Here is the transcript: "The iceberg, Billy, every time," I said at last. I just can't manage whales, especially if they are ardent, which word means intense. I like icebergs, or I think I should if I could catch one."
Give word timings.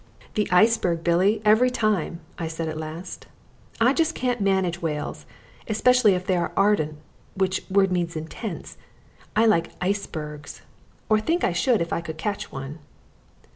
"The 0.33 0.49
iceberg, 0.49 1.03
Billy, 1.03 1.43
every 1.45 1.69
time," 1.69 2.21
I 2.39 2.47
said 2.47 2.67
at 2.67 2.75
last. 2.79 3.27
I 3.79 3.93
just 3.93 4.15
can't 4.15 4.41
manage 4.41 4.81
whales, 4.81 5.27
especially 5.67 6.15
if 6.15 6.25
they 6.25 6.35
are 6.37 6.51
ardent, 6.57 6.97
which 7.35 7.61
word 7.69 7.91
means 7.91 8.15
intense. 8.15 8.77
I 9.35 9.45
like 9.45 9.73
icebergs, 9.79 10.63
or 11.07 11.17
I 11.17 11.21
think 11.21 11.43
I 11.43 11.53
should 11.53 11.81
if 11.81 11.93
I 11.93 12.01
could 12.01 12.17
catch 12.17 12.51
one." 12.51 12.79